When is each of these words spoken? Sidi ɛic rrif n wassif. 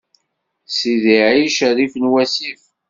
Sidi 0.77 1.17
ɛic 1.29 1.57
rrif 1.71 1.93
n 1.97 2.09
wassif. 2.11 2.61